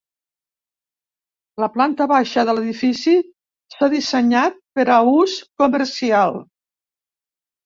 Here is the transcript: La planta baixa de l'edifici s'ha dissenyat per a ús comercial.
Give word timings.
La 1.63 1.67
planta 1.75 2.07
baixa 2.11 2.45
de 2.49 2.55
l'edifici 2.59 3.13
s'ha 3.75 3.91
dissenyat 3.95 4.57
per 4.79 4.87
a 4.95 4.97
ús 5.19 5.37
comercial. 5.65 6.37